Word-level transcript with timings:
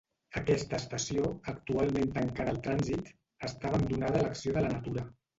Aquesta 0.39 0.77
estació, 0.83 1.25
actualment 1.51 2.09
tancada 2.15 2.51
al 2.53 2.57
trànsit, 2.67 3.11
està 3.49 3.69
abandonada 3.73 4.23
a 4.23 4.25
l'acció 4.25 4.55
de 4.57 4.65
la 4.65 4.73
natura. 4.77 5.05